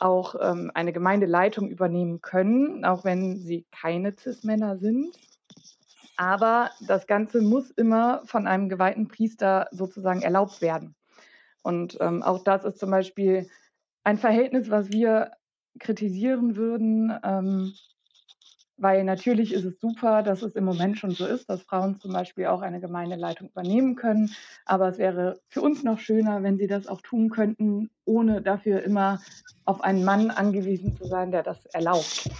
auch 0.00 0.34
ähm, 0.40 0.70
eine 0.74 0.92
Gemeindeleitung 0.92 1.68
übernehmen 1.68 2.20
können, 2.20 2.84
auch 2.84 3.04
wenn 3.04 3.38
sie 3.38 3.66
keine 3.70 4.14
Cis-Männer 4.16 4.78
sind. 4.78 5.16
Aber 6.16 6.70
das 6.86 7.06
Ganze 7.06 7.40
muss 7.40 7.70
immer 7.70 8.22
von 8.24 8.46
einem 8.46 8.68
geweihten 8.68 9.08
Priester 9.08 9.68
sozusagen 9.70 10.22
erlaubt 10.22 10.60
werden. 10.60 10.94
Und 11.62 11.98
ähm, 12.00 12.22
auch 12.22 12.42
das 12.42 12.64
ist 12.64 12.78
zum 12.78 12.90
Beispiel 12.90 13.48
ein 14.02 14.18
Verhältnis, 14.18 14.70
was 14.70 14.90
wir 14.90 15.32
kritisieren 15.78 16.56
würden, 16.56 17.12
ähm, 17.22 17.72
weil 18.78 19.02
natürlich 19.04 19.52
ist 19.52 19.64
es 19.64 19.80
super, 19.80 20.22
dass 20.22 20.42
es 20.42 20.54
im 20.54 20.64
Moment 20.64 20.98
schon 20.98 21.10
so 21.10 21.26
ist, 21.26 21.50
dass 21.50 21.62
Frauen 21.62 22.00
zum 22.00 22.12
Beispiel 22.12 22.46
auch 22.46 22.62
eine 22.62 22.80
Gemeindeleitung 22.80 23.48
übernehmen 23.50 23.96
können. 23.96 24.34
Aber 24.64 24.88
es 24.88 24.98
wäre 24.98 25.40
für 25.48 25.60
uns 25.60 25.82
noch 25.82 25.98
schöner, 25.98 26.42
wenn 26.44 26.58
sie 26.58 26.68
das 26.68 26.86
auch 26.86 27.00
tun 27.00 27.28
könnten, 27.28 27.90
ohne 28.04 28.40
dafür 28.40 28.82
immer 28.84 29.20
auf 29.64 29.82
einen 29.82 30.04
Mann 30.04 30.30
angewiesen 30.30 30.96
zu 30.96 31.06
sein, 31.06 31.32
der 31.32 31.42
das 31.42 31.66
erlaubt. 31.66 32.30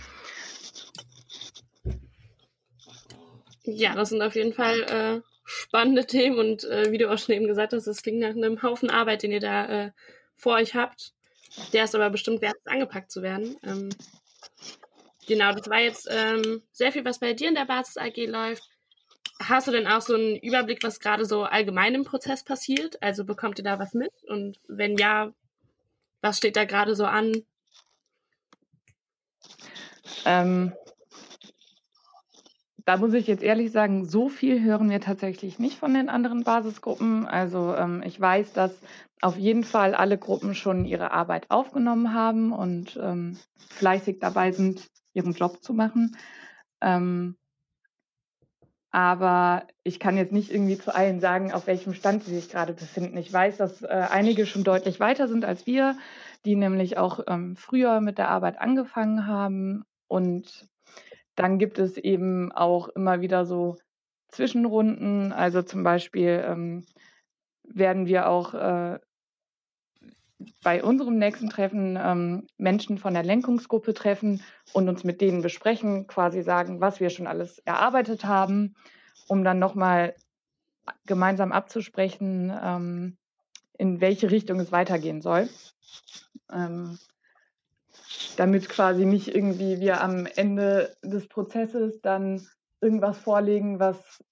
Ja, 3.64 3.94
das 3.94 4.10
sind 4.10 4.22
auf 4.22 4.34
jeden 4.36 4.54
Fall 4.54 4.80
äh, 4.84 5.20
spannende 5.44 6.06
Themen 6.06 6.38
und 6.38 6.64
äh, 6.64 6.90
wie 6.92 6.98
du 6.98 7.10
auch 7.10 7.18
schon 7.18 7.34
eben 7.34 7.48
gesagt 7.48 7.72
hast, 7.72 7.86
das 7.86 8.02
klingt 8.02 8.20
nach 8.20 8.30
einem 8.30 8.62
Haufen 8.62 8.90
Arbeit, 8.90 9.24
den 9.24 9.32
ihr 9.32 9.40
da 9.40 9.66
äh, 9.66 9.90
vor 10.36 10.54
euch 10.54 10.74
habt. 10.74 11.12
Der 11.72 11.84
ist 11.84 11.94
aber 11.94 12.08
bestimmt 12.10 12.40
wert, 12.42 12.56
angepackt 12.64 13.10
zu 13.10 13.22
werden. 13.22 13.56
Ähm, 13.64 13.90
Genau, 15.28 15.52
das 15.52 15.68
war 15.68 15.78
jetzt 15.78 16.08
ähm, 16.10 16.62
sehr 16.72 16.90
viel, 16.90 17.04
was 17.04 17.18
bei 17.18 17.34
dir 17.34 17.48
in 17.48 17.54
der 17.54 17.66
Basis 17.66 17.98
AG 17.98 18.16
läuft. 18.16 18.66
Hast 19.40 19.68
du 19.68 19.72
denn 19.72 19.86
auch 19.86 20.00
so 20.00 20.14
einen 20.14 20.36
Überblick, 20.36 20.82
was 20.82 21.00
gerade 21.00 21.26
so 21.26 21.44
allgemein 21.44 21.94
im 21.94 22.04
Prozess 22.04 22.42
passiert? 22.42 23.00
Also 23.02 23.26
bekommt 23.26 23.58
ihr 23.58 23.64
da 23.64 23.78
was 23.78 23.92
mit? 23.92 24.10
Und 24.26 24.58
wenn 24.68 24.96
ja, 24.96 25.30
was 26.22 26.38
steht 26.38 26.56
da 26.56 26.64
gerade 26.64 26.96
so 26.96 27.04
an? 27.04 27.42
Ähm, 30.24 30.72
da 32.86 32.96
muss 32.96 33.12
ich 33.12 33.26
jetzt 33.26 33.42
ehrlich 33.42 33.70
sagen, 33.70 34.06
so 34.06 34.30
viel 34.30 34.62
hören 34.62 34.88
wir 34.88 35.02
tatsächlich 35.02 35.58
nicht 35.58 35.78
von 35.78 35.92
den 35.92 36.08
anderen 36.08 36.42
Basisgruppen. 36.42 37.26
Also 37.26 37.74
ähm, 37.74 38.02
ich 38.02 38.18
weiß, 38.18 38.54
dass 38.54 38.72
auf 39.20 39.36
jeden 39.36 39.64
Fall 39.64 39.94
alle 39.94 40.16
Gruppen 40.16 40.54
schon 40.54 40.86
ihre 40.86 41.10
Arbeit 41.10 41.50
aufgenommen 41.50 42.14
haben 42.14 42.50
und 42.50 42.98
ähm, 43.00 43.36
fleißig 43.68 44.20
dabei 44.20 44.52
sind, 44.52 44.88
ihren 45.14 45.32
Job 45.32 45.62
zu 45.62 45.74
machen. 45.74 46.16
Ähm, 46.80 47.36
aber 48.90 49.66
ich 49.82 50.00
kann 50.00 50.16
jetzt 50.16 50.32
nicht 50.32 50.50
irgendwie 50.50 50.78
zu 50.78 50.94
allen 50.94 51.20
sagen, 51.20 51.52
auf 51.52 51.66
welchem 51.66 51.92
Stand 51.92 52.24
sie 52.24 52.34
sich 52.34 52.48
gerade 52.48 52.72
befinden. 52.72 53.18
Ich 53.18 53.30
weiß, 53.30 53.58
dass 53.58 53.82
äh, 53.82 54.06
einige 54.10 54.46
schon 54.46 54.64
deutlich 54.64 54.98
weiter 54.98 55.28
sind 55.28 55.44
als 55.44 55.66
wir, 55.66 55.98
die 56.44 56.56
nämlich 56.56 56.96
auch 56.96 57.20
ähm, 57.26 57.54
früher 57.56 58.00
mit 58.00 58.16
der 58.16 58.30
Arbeit 58.30 58.58
angefangen 58.58 59.26
haben. 59.26 59.84
Und 60.08 60.68
dann 61.34 61.58
gibt 61.58 61.78
es 61.78 61.98
eben 61.98 62.50
auch 62.50 62.88
immer 62.88 63.20
wieder 63.20 63.44
so 63.44 63.76
Zwischenrunden. 64.28 65.32
Also 65.32 65.62
zum 65.62 65.82
Beispiel 65.82 66.42
ähm, 66.46 66.84
werden 67.64 68.06
wir 68.06 68.28
auch 68.28 68.54
äh, 68.54 68.98
bei 70.62 70.82
unserem 70.82 71.18
nächsten 71.18 71.50
Treffen 71.50 71.98
ähm, 72.00 72.46
Menschen 72.56 72.98
von 72.98 73.14
der 73.14 73.24
Lenkungsgruppe 73.24 73.94
treffen 73.94 74.42
und 74.72 74.88
uns 74.88 75.04
mit 75.04 75.20
denen 75.20 75.42
besprechen, 75.42 76.06
quasi 76.06 76.42
sagen, 76.42 76.80
was 76.80 77.00
wir 77.00 77.10
schon 77.10 77.26
alles 77.26 77.58
erarbeitet 77.60 78.24
haben, 78.24 78.76
um 79.26 79.42
dann 79.42 79.58
nochmal 79.58 80.14
gemeinsam 81.06 81.52
abzusprechen, 81.52 82.52
ähm, 82.62 83.16
in 83.76 84.00
welche 84.00 84.30
Richtung 84.30 84.60
es 84.60 84.72
weitergehen 84.72 85.20
soll. 85.20 85.48
Ähm, 86.52 86.98
damit 88.36 88.68
quasi 88.68 89.04
nicht 89.04 89.34
irgendwie 89.34 89.80
wir 89.80 90.00
am 90.00 90.26
Ende 90.26 90.96
des 91.02 91.26
Prozesses 91.28 92.00
dann 92.00 92.46
irgendwas 92.80 93.18
vorlegen, 93.18 93.80
was 93.80 94.22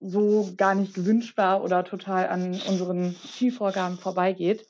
so 0.00 0.52
gar 0.56 0.74
nicht 0.74 0.94
gewünscht 0.94 1.36
war 1.36 1.62
oder 1.62 1.84
total 1.84 2.28
an 2.28 2.60
unseren 2.68 3.14
Zielvorgaben 3.14 3.98
vorbeigeht. 3.98 4.66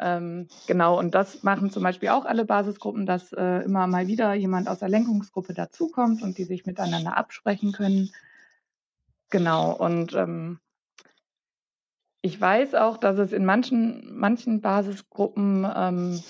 Ähm, 0.00 0.48
genau, 0.66 0.98
und 0.98 1.14
das 1.14 1.42
machen 1.42 1.70
zum 1.70 1.82
Beispiel 1.82 2.10
auch 2.10 2.24
alle 2.24 2.44
Basisgruppen, 2.44 3.06
dass 3.06 3.32
äh, 3.32 3.64
immer 3.64 3.86
mal 3.86 4.06
wieder 4.06 4.34
jemand 4.34 4.68
aus 4.68 4.80
der 4.80 4.88
Lenkungsgruppe 4.88 5.54
dazukommt 5.54 6.22
und 6.22 6.38
die 6.38 6.44
sich 6.44 6.66
miteinander 6.66 7.16
absprechen 7.16 7.72
können. 7.72 8.10
Genau, 9.30 9.72
und 9.72 10.14
ähm, 10.14 10.60
ich 12.20 12.40
weiß 12.40 12.74
auch, 12.74 12.96
dass 12.96 13.18
es 13.18 13.32
in 13.32 13.44
manchen, 13.44 14.18
manchen 14.18 14.60
Basisgruppen 14.60 15.66
ähm, 15.74 16.20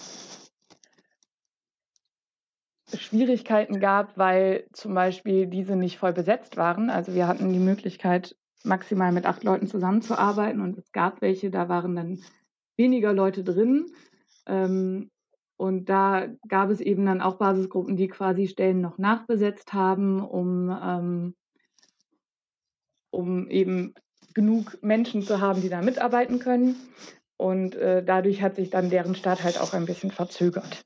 Schwierigkeiten 2.95 3.81
gab, 3.81 4.17
weil 4.17 4.67
zum 4.73 4.95
Beispiel 4.95 5.47
diese 5.47 5.75
nicht 5.75 5.99
voll 5.99 6.13
besetzt 6.13 6.57
waren. 6.57 6.91
Also 6.91 7.15
wir 7.15 7.27
hatten 7.27 7.53
die 7.53 7.59
Möglichkeit, 7.59 8.37
maximal 8.63 9.13
mit 9.13 9.27
acht 9.27 9.45
Leuten 9.45 9.67
zusammenzuarbeiten 9.67 10.61
und 10.61 10.77
es 10.77 10.93
gab 10.93 11.21
welche, 11.21 11.51
da 11.51 11.69
waren 11.69 11.97
dann 11.97 12.23
weniger 12.77 13.13
Leute 13.13 13.45
drin. 13.45 13.87
Ähm, 14.47 15.11
und 15.57 15.89
da 15.89 16.27
gab 16.49 16.71
es 16.71 16.81
eben 16.81 17.07
dann 17.07 17.21
auch 17.21 17.39
Basisgruppen, 17.39 17.97
die 17.97 18.09
quasi 18.09 18.47
Stellen 18.47 18.81
noch 18.81 18.99
nachbesetzt 18.99 19.73
haben, 19.73 20.21
um, 20.21 20.71
ähm, 20.71 21.35
um 23.11 23.49
eben 23.49 23.95
genug 24.35 24.83
Menschen 24.83 25.23
zu 25.23 25.41
haben, 25.41 25.63
die 25.63 25.71
da 25.71 25.81
mitarbeiten 25.81 26.39
können. 26.39 26.77
Und 27.39 27.75
äh, 27.75 28.05
dadurch 28.05 28.43
hat 28.43 28.57
sich 28.57 28.71
dann 28.71 28.91
deren 28.91 29.15
Start 29.15 29.43
halt 29.43 29.61
auch 29.61 29.73
ein 29.73 29.87
bisschen 29.87 30.11
verzögert. 30.11 30.85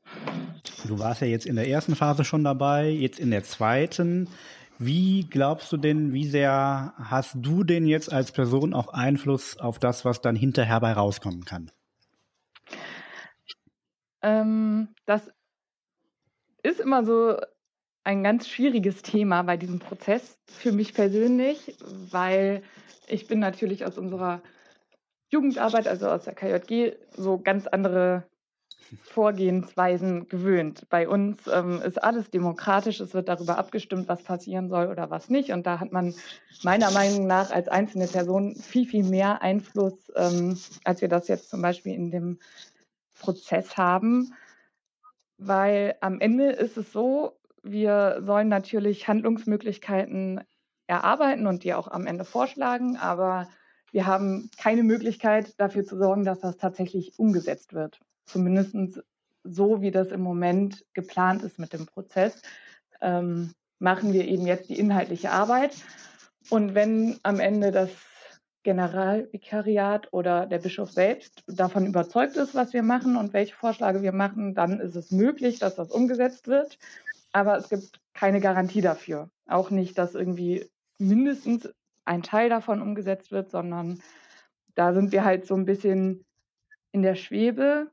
Du 0.87 0.99
warst 0.99 1.21
ja 1.21 1.27
jetzt 1.27 1.47
in 1.47 1.57
der 1.57 1.69
ersten 1.69 1.95
Phase 1.95 2.25
schon 2.25 2.45
dabei, 2.45 2.89
jetzt 2.89 3.21
in 3.21 3.31
der 3.31 3.45
zweiten. 3.45 4.29
Wie 4.79 5.27
glaubst 5.29 5.71
du 5.73 5.77
denn, 5.77 6.13
wie 6.13 6.27
sehr 6.27 6.95
hast 6.97 7.37
du 7.41 7.65
denn 7.65 7.87
jetzt 7.87 8.13
als 8.13 8.33
Person 8.33 8.73
auch 8.73 8.89
Einfluss 8.89 9.59
auf 9.59 9.79
das, 9.79 10.05
was 10.05 10.23
dann 10.23 10.37
hinterher 10.37 10.81
bei 10.81 10.93
rauskommen 10.93 11.45
kann? 11.45 11.71
Ähm, 14.23 14.89
das 15.07 15.31
ist 16.63 16.81
immer 16.81 17.05
so 17.05 17.37
ein 18.05 18.23
ganz 18.23 18.49
schwieriges 18.49 19.03
Thema 19.03 19.43
bei 19.43 19.57
diesem 19.57 19.79
Prozess 19.79 20.39
für 20.47 20.73
mich 20.73 20.95
persönlich, 20.95 21.77
weil 22.11 22.63
ich 23.07 23.27
bin 23.27 23.39
natürlich 23.39 23.85
aus 23.85 23.99
unserer 23.99 24.43
Jugendarbeit, 25.31 25.87
also 25.87 26.09
aus 26.09 26.25
der 26.25 26.35
KJG, 26.35 26.97
so 27.17 27.39
ganz 27.39 27.67
andere 27.67 28.25
Vorgehensweisen 29.03 30.29
gewöhnt. 30.29 30.89
Bei 30.89 31.09
uns 31.09 31.47
ähm, 31.47 31.81
ist 31.83 32.03
alles 32.03 32.31
demokratisch, 32.31 32.99
es 33.01 33.15
wird 33.15 33.29
darüber 33.29 33.57
abgestimmt, 33.57 34.09
was 34.09 34.23
passieren 34.23 34.69
soll 34.69 34.89
oder 34.89 35.11
was 35.11 35.31
nicht. 35.31 35.51
Und 35.51 35.67
da 35.67 35.79
hat 35.79 35.93
man 35.93 36.15
meiner 36.63 36.91
Meinung 36.91 37.27
nach 37.27 37.53
als 37.53 37.69
einzelne 37.69 38.09
Person 38.09 38.57
viel, 38.57 38.87
viel 38.87 39.05
mehr 39.05 39.43
Einfluss, 39.43 40.11
ähm, 40.17 40.59
als 40.85 41.01
wir 41.01 41.09
das 41.09 41.29
jetzt 41.29 41.51
zum 41.51 41.63
Beispiel 41.63 41.95
in 41.95 42.11
dem 42.11 42.39
Prozess 43.21 43.77
haben. 43.77 44.35
Weil 45.39 45.97
am 46.01 46.21
Ende 46.21 46.51
ist 46.51 46.77
es 46.77 46.93
so, 46.93 47.39
wir 47.63 48.21
sollen 48.25 48.49
natürlich 48.49 49.07
Handlungsmöglichkeiten 49.07 50.41
erarbeiten 50.87 51.47
und 51.47 51.63
die 51.63 51.75
auch 51.75 51.89
am 51.89 52.07
Ende 52.07 52.25
vorschlagen, 52.25 52.97
aber 52.97 53.49
wir 53.93 54.07
haben 54.07 54.51
keine 54.59 54.83
Möglichkeit 54.83 55.55
dafür 55.59 55.85
zu 55.85 55.97
sorgen, 55.97 56.25
dass 56.25 56.41
das 56.41 56.57
tatsächlich 56.57 57.19
umgesetzt 57.19 57.75
wird. 57.75 58.01
Zumindest 58.25 59.03
so, 59.45 59.81
wie 59.81 59.91
das 59.91 60.09
im 60.09 60.21
Moment 60.21 60.85
geplant 60.93 61.43
ist 61.43 61.59
mit 61.59 61.73
dem 61.73 61.87
Prozess, 61.87 62.43
ähm, 63.01 63.53
machen 63.79 64.13
wir 64.13 64.27
eben 64.27 64.47
jetzt 64.47 64.69
die 64.69 64.79
inhaltliche 64.79 65.31
Arbeit. 65.31 65.75
Und 66.51 66.75
wenn 66.75 67.19
am 67.23 67.41
Ende 67.41 67.73
das 67.73 67.91
Generalvikariat 68.63 70.13
oder 70.13 70.47
der 70.47 70.59
Bischof 70.59 70.91
selbst 70.91 71.43
davon 71.47 71.87
überzeugt 71.87 72.37
ist, 72.37 72.55
was 72.55 72.73
wir 72.73 72.83
machen 72.83 73.17
und 73.17 73.33
welche 73.33 73.55
Vorschläge 73.55 74.03
wir 74.03 74.13
machen, 74.13 74.55
dann 74.55 74.81
ist 74.81 74.97
es 74.97 75.11
möglich, 75.11 75.59
dass 75.59 75.77
das 75.77 75.91
umgesetzt 75.91 76.47
wird. 76.49 76.79
Aber 77.33 77.57
es 77.57 77.69
gibt 77.69 78.01
keine 78.13 78.41
Garantie 78.41 78.81
dafür. 78.81 79.31
Auch 79.47 79.71
nicht, 79.71 79.97
dass 79.97 80.15
irgendwie 80.15 80.69
mindestens 80.99 81.73
ein 82.05 82.23
Teil 82.23 82.49
davon 82.49 82.83
umgesetzt 82.83 83.31
wird, 83.31 83.51
sondern 83.51 84.03
da 84.75 84.93
sind 84.93 85.13
wir 85.13 85.25
halt 85.25 85.47
so 85.47 85.55
ein 85.55 85.65
bisschen 85.65 86.25
in 86.93 87.03
der 87.03 87.15
Schwebe. 87.15 87.91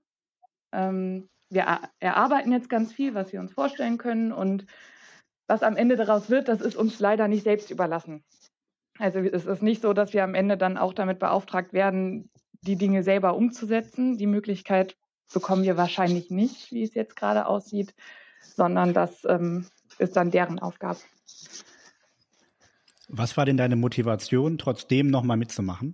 Ähm, 0.74 1.30
wir 1.50 1.66
erarbeiten 2.00 2.52
jetzt 2.52 2.70
ganz 2.70 2.92
viel, 2.92 3.14
was 3.14 3.32
wir 3.32 3.40
uns 3.40 3.54
vorstellen 3.54 3.98
können 3.98 4.34
und 4.34 4.66
was 5.48 5.64
am 5.64 5.78
Ende 5.78 5.96
daraus 5.96 6.30
wird, 6.30 6.50
das 6.50 6.60
ist 6.60 6.76
uns 6.76 7.00
leider 7.00 7.28
nicht 7.30 7.44
selbst 7.44 7.72
überlassen. 7.72 8.24
Also 9.00 9.20
es 9.20 9.46
ist 9.46 9.62
nicht 9.62 9.82
so, 9.82 9.94
dass 9.94 10.14
wir 10.14 10.24
am 10.24 10.34
Ende 10.34 10.58
dann 10.58 10.78
auch 10.78 10.94
damit 10.94 11.20
beauftragt 11.20 11.74
werden, 11.74 12.30
die 12.62 12.76
Dinge 12.76 13.04
selber 13.04 13.36
umzusetzen. 13.36 14.18
Die 14.18 14.28
Möglichkeit 14.28 14.98
bekommen 15.34 15.64
wir 15.64 15.78
wahrscheinlich 15.78 16.32
nicht, 16.32 16.72
wie 16.72 16.84
es 16.84 16.94
jetzt 16.94 17.16
gerade 17.16 17.46
aussieht, 17.46 17.94
sondern 18.42 18.94
das 18.94 19.24
ähm, 19.26 19.68
ist 20.00 20.16
dann 20.16 20.32
deren 20.32 20.60
Aufgabe. 20.60 21.00
Was 23.10 23.38
war 23.38 23.46
denn 23.46 23.58
deine 23.58 23.76
Motivation, 23.76 24.58
trotzdem 24.58 25.10
nochmal 25.10 25.38
mitzumachen? 25.38 25.94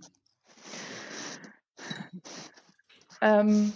Ähm, 3.20 3.72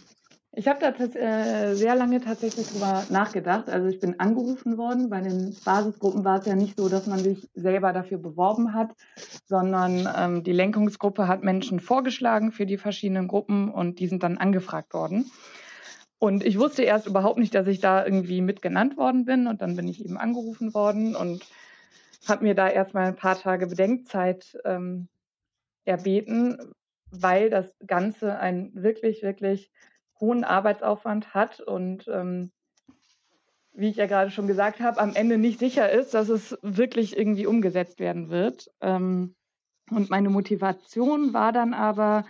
ich 0.59 0.67
habe 0.67 0.81
da 0.81 0.89
äh, 0.91 1.77
sehr 1.77 1.95
lange 1.95 2.21
tatsächlich 2.21 2.67
drüber 2.67 3.05
nachgedacht. 3.11 3.71
Also 3.71 3.87
ich 3.87 4.01
bin 4.01 4.19
angerufen 4.19 4.77
worden. 4.77 5.09
Bei 5.09 5.21
den 5.21 5.57
Basisgruppen 5.65 6.25
war 6.25 6.41
es 6.41 6.47
ja 6.47 6.57
nicht 6.57 6.77
so, 6.77 6.89
dass 6.89 7.07
man 7.07 7.21
sich 7.21 7.49
selber 7.55 7.93
dafür 7.93 8.19
beworben 8.19 8.75
hat, 8.75 8.91
sondern 9.47 10.09
ähm, 10.17 10.43
die 10.43 10.53
Lenkungsgruppe 10.53 11.29
hat 11.29 11.45
Menschen 11.45 11.79
vorgeschlagen 11.79 12.51
für 12.51 12.67
die 12.67 12.77
verschiedenen 12.77 13.29
Gruppen 13.29 13.71
und 13.71 14.01
die 14.01 14.09
sind 14.09 14.25
dann 14.25 14.37
angefragt 14.37 14.95
worden. 14.95 15.31
Und 16.19 16.45
ich 16.45 16.59
wusste 16.59 16.83
erst 16.83 17.07
überhaupt 17.07 17.39
nicht, 17.39 17.55
dass 17.55 17.69
ich 17.69 17.79
da 17.79 18.05
irgendwie 18.05 18.41
mit 18.41 18.61
genannt 18.61 18.97
worden 18.97 19.27
bin. 19.27 19.47
Und 19.47 19.63
dann 19.63 19.77
bin 19.77 19.87
ich 19.87 20.05
eben 20.05 20.19
angerufen 20.19 20.75
worden 20.75 21.15
und 21.15 21.47
habe 22.27 22.43
mir 22.43 22.57
da 22.57 22.69
erstmal 22.69 23.07
ein 23.07 23.17
paar 23.17 23.39
Tage 23.39 23.69
Bedenkzeit 23.69 24.59
ähm, 24.65 25.07
erbeten, 25.85 26.59
weil 27.13 27.49
das 27.49 27.73
Ganze 27.87 28.41
einen 28.41 28.75
wirklich, 28.75 29.23
wirklich 29.23 29.71
hohen 30.21 30.45
Arbeitsaufwand 30.45 31.35
hat 31.35 31.61
und 31.61 32.09
ähm, 32.09 32.51
wie 33.73 33.91
ich 33.91 33.97
ja 33.97 34.07
gerade 34.07 34.31
schon 34.31 34.49
gesagt 34.49 34.81
habe, 34.81 35.01
am 35.01 35.15
Ende 35.15 35.39
nicht 35.39 35.59
sicher 35.59 35.91
ist, 35.91 36.15
dass 36.15 36.29
es 36.29 36.59
wirklich 36.63 37.17
irgendwie 37.17 37.47
umgesetzt 37.47 38.01
werden 38.01 38.29
wird. 38.29 38.71
Ähm, 38.81 39.37
und 39.91 40.11
meine 40.11 40.31
Motivation 40.31 41.33
war 41.33 41.53
dann 41.53 41.75
aber, 41.75 42.27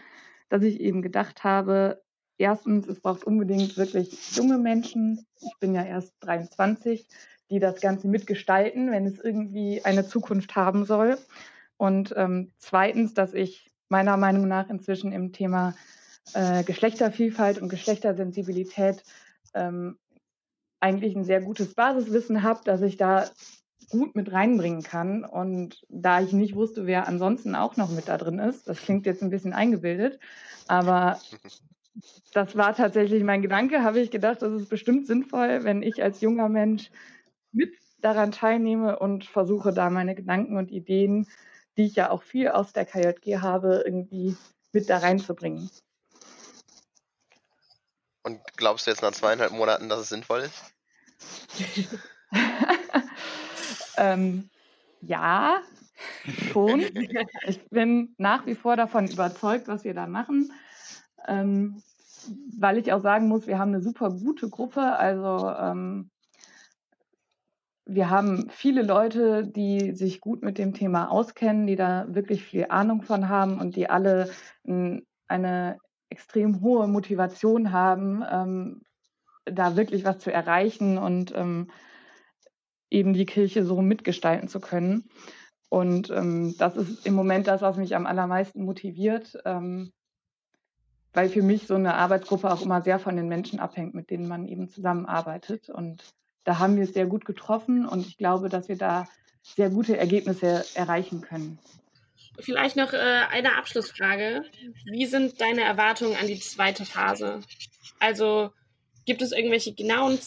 dass 0.51 0.63
ich 0.63 0.81
eben 0.81 1.01
gedacht 1.01 1.45
habe, 1.45 2.03
erstens, 2.37 2.87
es 2.87 3.01
braucht 3.01 3.25
unbedingt 3.25 3.77
wirklich 3.79 4.37
junge 4.37 4.59
Menschen. 4.59 5.27
Ich 5.41 5.59
bin 5.59 5.75
ja 5.75 5.83
erst 5.85 6.15
23 6.21 7.09
die 7.51 7.59
das 7.59 7.81
Ganze 7.81 8.09
mitgestalten, 8.09 8.91
wenn 8.91 9.07
es 9.07 9.19
irgendwie 9.19 9.85
eine 9.85 10.07
Zukunft 10.07 10.57
haben 10.57 10.85
soll. 10.85 11.19
Und 11.77 12.13
ähm, 12.17 12.53
zweitens, 12.59 13.15
dass 13.15 13.35
ich 13.35 13.71
meiner 13.89 14.17
Meinung 14.17 14.49
nach 14.49 14.69
inzwischen 14.69 15.13
im 15.13 15.33
Thema 15.33 15.75
äh, 16.35 16.63
Geschlechtervielfalt 16.65 17.61
und 17.61 17.69
Geschlechtersensibilität 17.69 19.03
ähm, 19.55 19.99
eigentlich 20.81 21.17
ein 21.17 21.25
sehr 21.25 21.41
gutes 21.41 21.75
Basiswissen 21.75 22.43
habe, 22.43 22.61
dass 22.65 22.83
ich 22.83 22.97
da 22.97 23.29
gut 23.91 24.15
mit 24.15 24.33
reinbringen 24.33 24.83
kann. 24.83 25.25
Und 25.25 25.85
da 25.89 26.21
ich 26.21 26.33
nicht 26.33 26.55
wusste, 26.55 26.87
wer 26.87 27.09
ansonsten 27.09 27.55
auch 27.55 27.77
noch 27.77 27.91
mit 27.91 28.09
da 28.09 28.19
drin 28.19 28.39
ist, 28.39 28.69
das 28.69 28.79
klingt 28.79 29.07
jetzt 29.07 29.23
ein 29.23 29.31
bisschen 29.31 29.53
eingebildet, 29.53 30.19
aber 30.67 31.19
das 32.33 32.57
war 32.57 32.75
tatsächlich 32.75 33.25
mein 33.25 33.43
Gedanke, 33.43 33.83
habe 33.83 34.01
ich 34.01 34.11
gedacht, 34.11 34.43
das 34.43 34.53
ist 34.53 34.69
bestimmt 34.69 35.07
sinnvoll, 35.07 35.65
wenn 35.65 35.83
ich 35.83 36.03
als 36.03 36.21
junger 36.21 36.49
Mensch 36.49 36.91
mit 37.53 37.75
daran 38.01 38.31
teilnehme 38.31 38.99
und 38.99 39.25
versuche 39.25 39.73
da 39.73 39.91
meine 39.91 40.15
Gedanken 40.15 40.57
und 40.57 40.71
Ideen, 40.71 41.27
die 41.77 41.87
ich 41.87 41.97
ja 41.97 42.11
auch 42.11 42.23
viel 42.23 42.49
aus 42.49 42.73
der 42.73 42.85
KJG 42.85 43.39
habe, 43.39 43.83
irgendwie 43.85 44.37
mit 44.73 44.89
da 44.89 44.99
reinzubringen. 44.99 45.71
Und 48.23 48.41
glaubst 48.57 48.87
du 48.87 48.91
jetzt 48.91 49.03
nach 49.03 49.13
zweieinhalb 49.13 49.53
Monaten, 49.53 49.89
dass 49.89 50.01
es 50.01 50.09
sinnvoll 50.09 50.41
ist? 50.41 50.75
ähm, 53.97 54.51
ja, 55.01 55.63
schon. 56.53 56.81
Ich 57.47 57.69
bin 57.71 58.15
nach 58.19 58.47
wie 58.47 58.55
vor 58.55 58.77
davon 58.77 59.09
überzeugt, 59.09 59.69
was 59.69 59.85
wir 59.85 59.95
da 59.95 60.07
machen. 60.07 60.53
Ähm, 61.27 61.83
weil 62.59 62.79
ich 62.79 62.93
auch 62.93 63.03
sagen 63.03 63.29
muss, 63.29 63.47
wir 63.47 63.59
haben 63.59 63.73
eine 63.73 63.83
super 63.83 64.11
gute 64.11 64.49
Gruppe. 64.51 64.81
Also 64.81 65.51
ähm, 65.51 66.11
wir 67.87 68.11
haben 68.11 68.51
viele 68.51 68.83
Leute, 68.83 69.47
die 69.47 69.93
sich 69.93 70.21
gut 70.21 70.43
mit 70.43 70.59
dem 70.59 70.75
Thema 70.75 71.11
auskennen, 71.11 71.67
die 71.67 71.77
da 71.77 72.07
wirklich 72.09 72.45
viel 72.45 72.67
Ahnung 72.69 73.03
von 73.03 73.29
haben 73.29 73.59
und 73.59 73.77
die 73.77 73.89
alle 73.89 74.31
eine 75.29 75.79
extrem 76.11 76.61
hohe 76.61 76.87
Motivation 76.89 77.73
haben, 77.73 78.25
ähm, 78.31 78.83
da 79.45 79.77
wirklich 79.77 80.05
was 80.05 80.19
zu 80.19 80.33
erreichen 80.33 80.99
und 80.99 81.33
ähm, 81.35 81.71
eben 82.91 83.13
die 83.13 83.27
Kirche 83.27 83.65
so 83.65 83.81
mitgestalten 83.83 84.49
zu 84.49 84.61
können. 84.61 85.09
Und 85.69 86.11
ähm, 86.11 86.55
das 86.59 86.77
ist 86.77 87.07
im 87.07 87.15
Moment 87.15 87.47
das, 87.47 87.61
was 87.61 87.77
mich 87.77 87.95
am 87.95 88.07
allermeisten 88.07 88.65
motiviert, 88.65 89.39
ähm, 89.45 89.93
weil 91.13 91.29
für 91.29 91.43
mich 91.43 91.67
so 91.67 91.75
eine 91.75 91.95
Arbeitsgruppe 91.95 92.51
auch 92.51 92.63
immer 92.63 92.81
sehr 92.83 92.99
von 92.99 93.17
den 93.17 93.29
Menschen 93.29 93.61
abhängt, 93.61 93.95
mit 93.95 94.11
denen 94.11 94.29
man 94.29 94.47
eben 94.47 94.69
zusammenarbeitet. 94.69 95.69
Und 95.69 96.15
da 96.45 96.59
haben 96.59 96.77
wir 96.77 96.85
es 96.85 96.95
sehr 96.95 97.07
gut 97.07 97.25
getroffen 97.25 97.87
und 97.87 98.07
ich 98.07 98.17
glaube, 98.17 98.49
dass 98.49 98.69
wir 98.69 98.77
da 98.77 99.07
sehr 99.43 99.71
gute 99.71 99.97
Ergebnisse 99.97 100.65
erreichen 100.75 101.21
können. 101.21 101.59
Vielleicht 102.41 102.77
noch 102.77 102.93
äh, 102.93 103.23
eine 103.31 103.57
Abschlussfrage. 103.57 104.45
Wie 104.85 105.07
sind 105.07 105.41
deine 105.41 105.63
Erwartungen 105.63 106.17
an 106.17 106.27
die 106.27 106.39
zweite 106.39 106.85
Phase? 106.85 107.41
Also 107.99 108.51
gibt 109.07 109.23
es 109.23 109.33
irgendwelche 109.33 109.75
genauen 109.75 110.19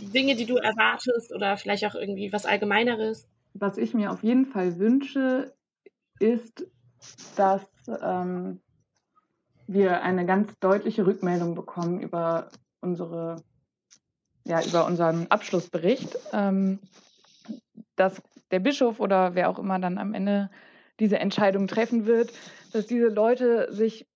Dinge, 0.00 0.34
die 0.36 0.46
du 0.46 0.56
erwartest 0.56 1.32
oder 1.32 1.56
vielleicht 1.56 1.84
auch 1.84 1.94
irgendwie 1.94 2.32
was 2.32 2.46
Allgemeineres? 2.46 3.28
Was 3.54 3.78
ich 3.78 3.94
mir 3.94 4.10
auf 4.10 4.22
jeden 4.22 4.46
Fall 4.46 4.78
wünsche, 4.78 5.54
ist, 6.18 6.66
dass 7.36 7.62
ähm, 8.02 8.60
wir 9.66 10.02
eine 10.02 10.26
ganz 10.26 10.58
deutliche 10.60 11.06
Rückmeldung 11.06 11.54
bekommen 11.54 12.00
über 12.00 12.48
unsere, 12.80 13.42
ja, 14.44 14.64
über 14.64 14.86
unseren 14.86 15.26
Abschlussbericht, 15.28 16.16
ähm, 16.32 16.80
dass 17.96 18.22
der 18.50 18.60
Bischof 18.60 19.00
oder 19.00 19.34
wer 19.34 19.48
auch 19.50 19.58
immer 19.58 19.78
dann 19.78 19.98
am 19.98 20.14
Ende 20.14 20.50
diese 21.00 21.18
Entscheidung 21.18 21.66
treffen 21.66 22.06
wird, 22.06 22.32
dass 22.72 22.86
diese 22.86 23.08
Leute 23.08 23.72
sich 23.72 24.06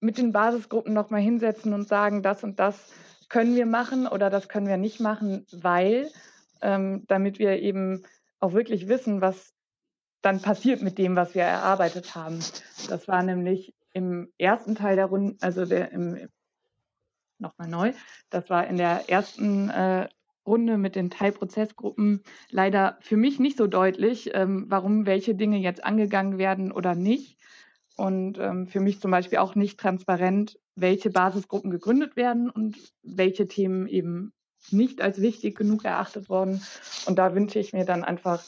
mit 0.00 0.18
den 0.18 0.32
Basisgruppen 0.32 0.92
nochmal 0.92 1.20
hinsetzen 1.20 1.72
und 1.72 1.88
sagen, 1.88 2.22
das 2.22 2.44
und 2.44 2.58
das 2.58 2.92
können 3.28 3.56
wir 3.56 3.66
machen 3.66 4.06
oder 4.06 4.30
das 4.30 4.48
können 4.48 4.68
wir 4.68 4.76
nicht 4.76 5.00
machen, 5.00 5.46
weil, 5.52 6.08
ähm, 6.62 7.04
damit 7.08 7.38
wir 7.38 7.60
eben 7.60 8.04
auch 8.38 8.52
wirklich 8.52 8.88
wissen, 8.88 9.20
was 9.20 9.52
dann 10.22 10.42
passiert 10.42 10.82
mit 10.82 10.98
dem, 10.98 11.16
was 11.16 11.34
wir 11.34 11.42
erarbeitet 11.42 12.14
haben. 12.14 12.40
Das 12.88 13.08
war 13.08 13.22
nämlich 13.22 13.74
im 13.92 14.32
ersten 14.38 14.74
Teil 14.74 14.96
der 14.96 15.06
Runde, 15.06 15.36
also 15.40 15.64
der 15.64 15.90
im 15.92 16.28
nochmal 17.38 17.68
neu, 17.68 17.92
das 18.30 18.48
war 18.48 18.66
in 18.66 18.76
der 18.76 19.08
ersten 19.08 19.68
äh, 19.70 20.08
Runde 20.46 20.78
mit 20.78 20.96
den 20.96 21.10
Teilprozessgruppen 21.10 22.22
leider 22.50 22.98
für 23.00 23.16
mich 23.16 23.38
nicht 23.38 23.56
so 23.56 23.66
deutlich, 23.66 24.30
ähm, 24.34 24.66
warum 24.68 25.06
welche 25.06 25.34
Dinge 25.34 25.58
jetzt 25.58 25.84
angegangen 25.84 26.38
werden 26.38 26.72
oder 26.72 26.94
nicht. 26.94 27.38
Und 27.96 28.38
ähm, 28.38 28.66
für 28.66 28.80
mich 28.80 29.00
zum 29.00 29.10
Beispiel 29.10 29.38
auch 29.38 29.54
nicht 29.54 29.80
transparent, 29.80 30.58
welche 30.74 31.10
Basisgruppen 31.10 31.70
gegründet 31.70 32.16
werden 32.16 32.50
und 32.50 32.76
welche 33.02 33.48
Themen 33.48 33.86
eben 33.86 34.32
nicht 34.70 35.00
als 35.00 35.20
wichtig 35.20 35.56
genug 35.56 35.84
erachtet 35.84 36.28
worden. 36.28 36.62
Und 37.06 37.18
da 37.18 37.34
wünsche 37.34 37.58
ich 37.58 37.72
mir 37.72 37.84
dann 37.84 38.04
einfach, 38.04 38.44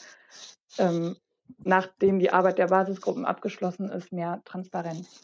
ähm, 0.77 1.15
nachdem 1.63 2.19
die 2.19 2.31
Arbeit 2.31 2.59
der 2.59 2.67
Basisgruppen 2.67 3.25
abgeschlossen 3.25 3.89
ist, 3.89 4.11
mehr 4.11 4.41
Transparenz. 4.45 5.23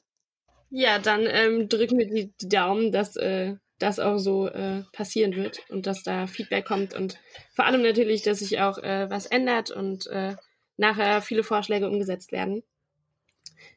Ja, 0.70 1.00
dann 1.00 1.26
ähm, 1.28 1.70
drücken 1.70 1.98
wir 1.98 2.08
die, 2.08 2.34
Daumen, 2.48 2.92
dass 2.92 3.16
äh, 3.16 3.56
das 3.80 4.00
auch 4.00 4.18
so 4.18 4.48
äh, 4.48 4.84
passieren 4.94 5.36
wird 5.36 5.60
und 5.70 5.86
dass 5.86 6.04
da 6.04 6.28
Feedback 6.28 6.66
kommt 6.66 6.94
und 6.94 7.20
vor 7.54 7.66
allem 7.66 7.82
natürlich, 7.82 8.22
dass 8.22 8.40
sich 8.40 8.62
auch 8.62 8.78
äh, 8.78 9.10
was 9.10 9.26
ändert 9.26 9.72
und 9.72 10.08
äh, 10.08 10.36
nachher 10.78 11.22
viele 11.22 11.44
Vorschläge 11.44 11.90
umgesetzt 11.90 12.32
werden. 12.32 12.64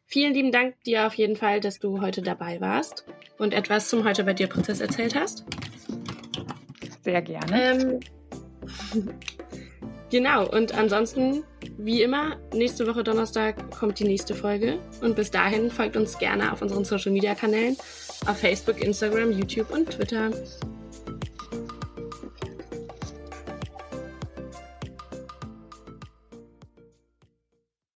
Vielen 0.06 0.34
lieben 0.34 0.52
Dank 0.52 0.82
dir 0.84 1.06
auf 1.06 1.14
jeden 1.14 1.36
Fall, 1.36 1.60
dass 1.60 1.78
du 1.78 2.00
heute 2.00 2.22
dabei 2.22 2.60
warst 2.60 3.04
und 3.38 3.52
etwas 3.52 3.88
zum 3.88 4.04
Heute 4.04 4.24
bei 4.24 4.34
dir 4.34 4.46
Prozess 4.46 4.80
erzählt 4.80 5.14
hast. 5.14 5.44
Sehr 7.02 7.22
gerne. 7.22 8.00
Ähm, 8.94 9.10
genau, 10.10 10.48
und 10.48 10.74
ansonsten, 10.74 11.44
wie 11.76 12.02
immer, 12.02 12.36
nächste 12.52 12.86
Woche 12.86 13.04
Donnerstag 13.04 13.70
kommt 13.70 13.98
die 13.98 14.04
nächste 14.04 14.34
Folge. 14.34 14.78
Und 15.00 15.16
bis 15.16 15.30
dahin 15.30 15.70
folgt 15.70 15.96
uns 15.96 16.18
gerne 16.18 16.52
auf 16.52 16.62
unseren 16.62 16.84
Social 16.84 17.12
Media 17.12 17.34
Kanälen 17.34 17.76
auf 18.26 18.38
Facebook, 18.38 18.80
Instagram, 18.82 19.32
YouTube 19.32 19.70
und 19.70 19.90
Twitter. 19.90 20.30